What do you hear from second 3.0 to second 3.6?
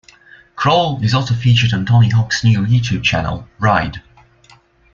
channel,